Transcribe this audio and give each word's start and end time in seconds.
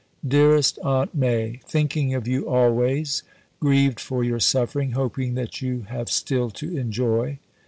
DEAREST 0.27 0.79
AUNT 0.83 1.13
MAI 1.13 1.59
Thinking 1.67 2.15
of 2.15 2.27
you 2.27 2.49
always, 2.49 3.21
grieved 3.59 3.99
for 3.99 4.23
your 4.23 4.39
suffering, 4.39 4.93
hoping 4.93 5.35
that 5.35 5.61
you 5.61 5.81
have 5.89 6.09
still 6.09 6.49
to 6.49 6.75
enjoy. 6.75 7.37